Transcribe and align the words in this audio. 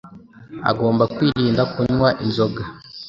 agomba 0.69 1.03
kwirinda 1.15 1.63
kunywa 1.73 2.09
inzoga 2.25 2.63